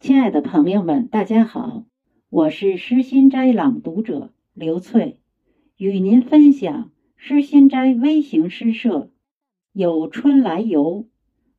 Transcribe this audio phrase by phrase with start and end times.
[0.00, 1.82] 亲爱的朋友们，大家好，
[2.30, 5.18] 我是诗心斋朗读者刘翠，
[5.76, 8.96] 与您分享诗心斋微型诗社
[9.72, 11.02] 《有春来游》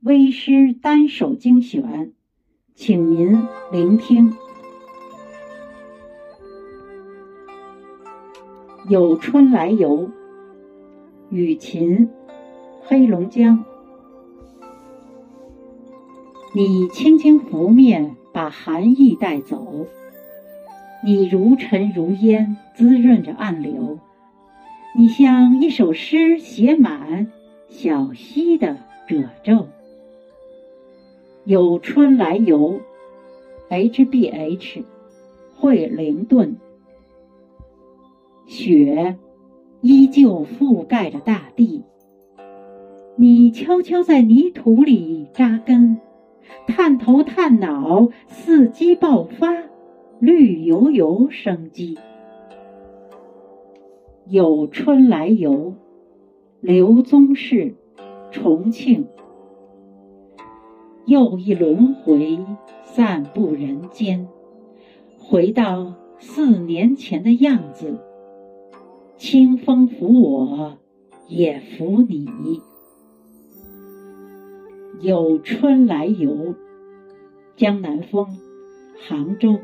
[0.00, 2.14] 微诗单首精选，
[2.74, 3.38] 请您
[3.70, 4.32] 聆听。
[8.88, 10.08] 《有春来游》
[11.28, 12.08] 雨琴，
[12.80, 13.62] 黑龙江。
[16.54, 19.86] 你轻轻拂面，把寒意带走。
[21.04, 23.98] 你如尘如烟，滋润着暗流。
[24.96, 27.30] 你像一首诗写满
[27.68, 28.76] 小溪的
[29.06, 29.68] 褶皱。
[31.44, 32.80] 有春来游
[33.68, 34.84] ，H B H，
[35.56, 36.56] 惠灵顿。
[38.46, 39.16] 雪
[39.80, 41.82] 依旧覆盖着大地。
[43.16, 46.00] 你悄悄在泥土里扎根。
[46.66, 49.48] 探头探脑，伺机爆发，
[50.20, 51.98] 绿油油生机。
[54.26, 55.74] 有春来游，
[56.60, 57.74] 刘宗士，
[58.30, 59.06] 重庆。
[61.04, 62.38] 又一轮回，
[62.84, 64.28] 散步人间，
[65.18, 67.98] 回到四年前的样子。
[69.16, 70.78] 清风拂我，
[71.26, 72.26] 也拂你。
[75.02, 76.54] 有春来游，
[77.56, 78.24] 江南风，
[78.96, 79.58] 杭州。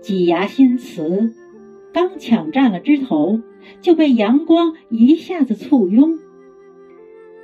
[0.00, 1.32] 几牙新词，
[1.92, 3.40] 刚抢占了枝头，
[3.80, 6.18] 就被阳光一下子簇拥。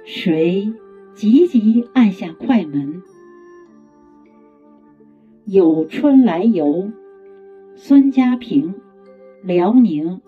[0.04, 0.72] 谁
[1.14, 3.00] 急急按下快门？
[5.44, 6.90] 有春来游，
[7.76, 8.74] 孙家平，
[9.44, 10.20] 辽宁。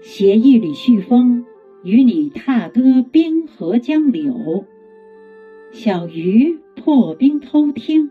[0.00, 1.44] 携一缕煦风。
[1.84, 4.64] 与你踏歌冰河江柳，
[5.70, 8.10] 小鱼破冰偷听，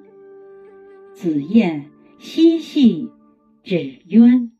[1.14, 3.10] 紫燕嬉戏
[3.64, 4.52] 纸鸢。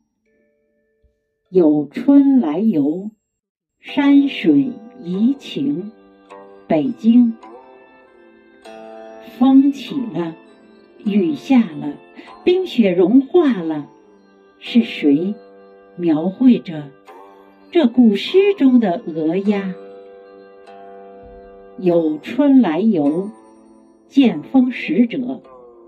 [1.48, 3.10] 有春来游，
[3.80, 4.72] 山水
[5.02, 5.90] 怡情，
[6.66, 7.32] 北京。
[9.38, 10.36] 风起了，
[11.02, 11.96] 雨下了，
[12.44, 13.88] 冰雪融化了，
[14.58, 15.34] 是谁
[15.96, 16.90] 描绘着？
[17.70, 19.74] 这古诗中的鹅鸭，
[21.76, 23.30] 有春来游，
[24.06, 25.42] 剑锋使者，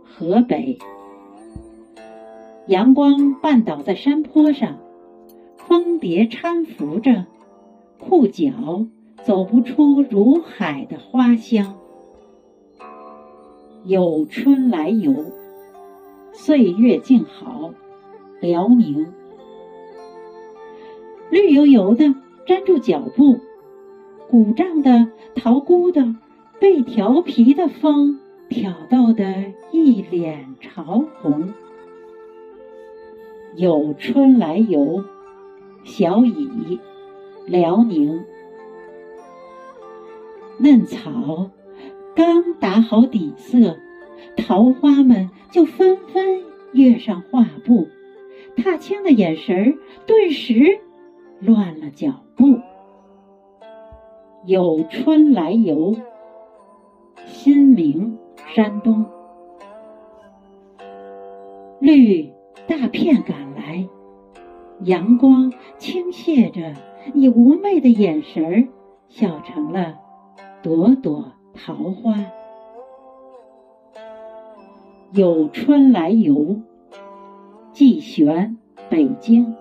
[0.05, 0.79] 河北。
[2.67, 4.79] 阳光绊倒在山坡上，
[5.57, 7.25] 蜂蝶搀扶着，
[7.99, 8.85] 裤脚
[9.25, 11.79] 走不出如海的花香。
[13.85, 15.15] 有春来游，
[16.35, 17.73] 岁月静好，
[18.43, 19.15] 辽宁。
[21.31, 22.13] 绿油油的
[22.47, 23.39] 粘住脚步，
[24.29, 26.17] 鼓胀的、桃菇的，
[26.59, 28.19] 被调皮的风
[28.49, 31.53] 挑逗得一脸潮红。
[33.55, 35.05] 有春来游，
[35.85, 36.81] 小乙，
[37.47, 38.25] 辽宁。
[40.59, 41.51] 嫩草
[42.17, 43.77] 刚打好底色，
[44.37, 46.43] 桃花们就纷纷
[46.73, 47.89] 跃上画布，
[48.57, 49.75] 踏青的眼神儿
[50.07, 50.81] 顿时。
[51.41, 52.61] 乱了脚步，
[54.45, 55.97] 有春来游。
[57.25, 58.19] 新明，
[58.55, 59.07] 山东。
[61.81, 62.31] 绿
[62.67, 63.89] 大片赶来，
[64.83, 66.79] 阳光倾泻着，
[67.15, 68.69] 你妩媚的眼神儿，
[69.09, 69.99] 笑成了
[70.63, 72.17] 朵朵桃花。
[75.13, 76.61] 有春来游。
[77.73, 78.59] 季璇，
[78.91, 79.57] 北京。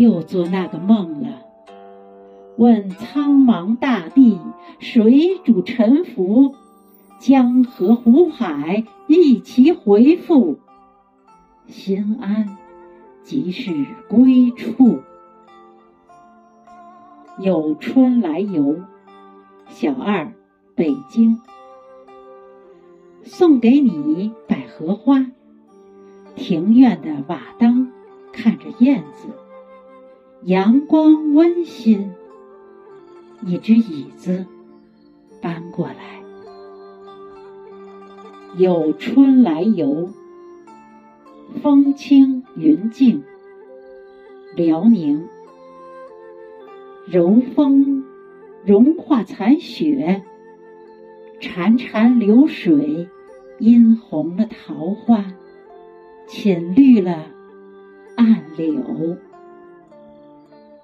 [0.00, 1.42] 又做那个梦了。
[2.56, 4.40] 问苍茫大地，
[4.78, 6.54] 谁主沉浮？
[7.18, 10.58] 江河湖海一齐回复。
[11.66, 12.56] 心安，
[13.22, 13.70] 即是
[14.08, 15.00] 归处。
[17.38, 18.80] 有春来游，
[19.68, 20.32] 小二，
[20.74, 21.38] 北京。
[23.22, 25.26] 送给你百合花。
[26.34, 27.90] 庭院的瓦当
[28.32, 29.28] 看着燕子。
[30.44, 32.12] 阳光温馨，
[33.44, 34.46] 一只椅子
[35.42, 36.22] 搬过来。
[38.56, 40.08] 有春来游，
[41.62, 43.22] 风轻云静，
[44.56, 45.28] 辽宁。
[47.06, 48.02] 柔风
[48.64, 50.22] 融化残雪，
[51.38, 53.06] 潺潺流水
[53.58, 55.22] 殷红了桃花，
[56.26, 57.26] 浅绿了
[58.16, 59.18] 暗柳。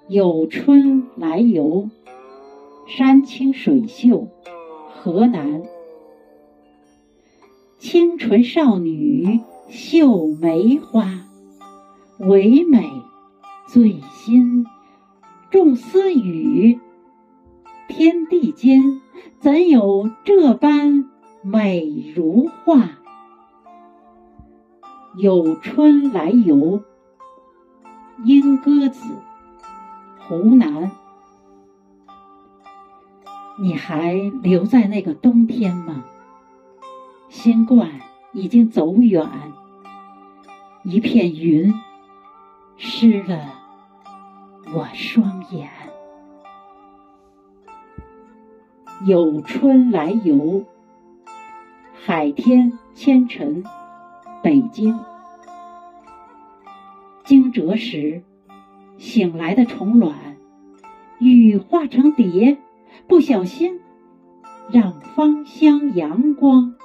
[0.09, 1.89] 有春来游，
[2.87, 4.29] 山清水秀，
[4.93, 5.63] 河南。
[7.77, 11.27] 清纯少女绣梅花，
[12.19, 12.89] 唯美
[13.67, 14.65] 醉心
[15.51, 16.79] 众私语。
[17.89, 19.01] 天地间
[19.41, 21.09] 怎有这般
[21.41, 22.91] 美如画？
[25.17, 26.81] 有春来游，
[28.23, 29.03] 莺歌子，
[30.27, 30.91] 湖南。
[33.57, 34.13] 你还
[34.43, 36.03] 留在那个冬天吗？
[37.29, 37.89] 新冠
[38.33, 39.25] 已经走远，
[40.83, 41.73] 一片云
[42.75, 43.53] 湿了
[44.73, 45.69] 我双眼。
[49.05, 50.65] 有春来游，
[52.05, 53.63] 海天千尘，
[54.43, 54.99] 北京。
[57.23, 58.23] 惊蛰时，
[58.97, 60.37] 醒来的虫卵，
[61.19, 62.57] 羽化成蝶。
[63.07, 63.79] 不小心，
[64.71, 66.75] 让芳香阳光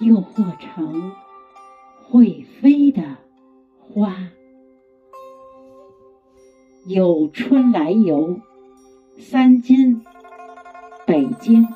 [0.00, 1.12] 诱惑成
[2.02, 3.16] 会飞的
[3.78, 4.16] 花。
[6.86, 8.40] 有春来游，
[9.16, 10.02] 三金，
[11.06, 11.68] 北京。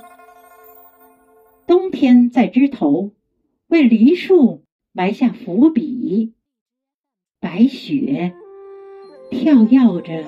[1.67, 3.13] 冬天在枝头，
[3.69, 6.35] 为梨树埋下伏笔。
[7.41, 8.35] 白雪
[9.35, 10.25] 跳跃着，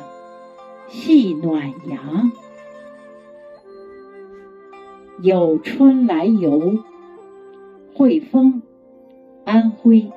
[0.89, 2.33] 戏暖阳。
[5.23, 6.83] 有春来游，
[7.95, 8.63] 汇丰，
[9.45, 10.11] 安徽。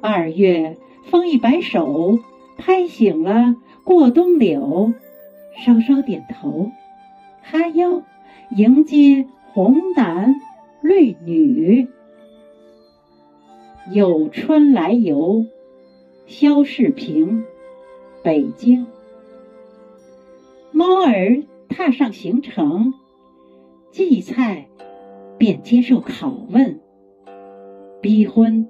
[0.00, 0.78] 二月
[1.10, 2.20] 风一摆手，
[2.56, 4.94] 拍醒了过冬柳，
[5.64, 6.70] 稍稍点头，
[7.42, 8.04] 哈腰
[8.56, 10.36] 迎接红男
[10.80, 11.88] 绿女。
[13.92, 15.44] 有春来游，
[16.30, 17.44] 肖世平，
[18.22, 18.86] 北京。
[20.70, 21.42] 猫儿。
[21.68, 22.94] 踏上行程，
[23.90, 24.68] 荠菜
[25.38, 26.80] 便接受拷问。
[28.00, 28.68] 逼婚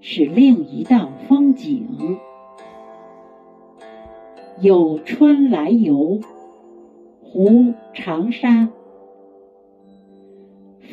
[0.00, 2.18] 是另一道风景。
[4.60, 6.20] 有春来游，
[7.22, 8.68] 湖长沙。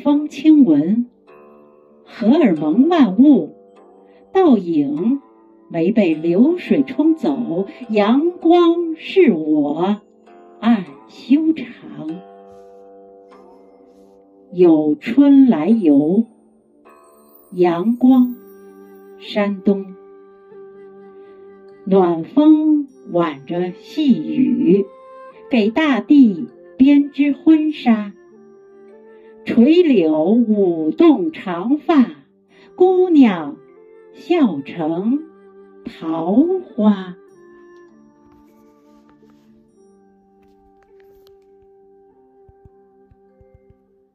[0.02, 1.10] 风轻闻，
[2.04, 3.54] 荷尔蒙万物，
[4.32, 5.20] 倒影
[5.72, 10.00] 没被流水冲走，阳光是我。
[10.58, 12.20] 暗修长，
[14.52, 16.24] 有春来游。
[17.52, 18.34] 阳光，
[19.18, 19.94] 山东。
[21.84, 24.84] 暖风挽着细雨，
[25.50, 28.12] 给大地编织婚纱。
[29.44, 32.06] 垂柳舞动长发，
[32.74, 33.56] 姑娘
[34.12, 35.29] 笑成
[35.98, 36.44] 桃
[36.76, 37.16] 花。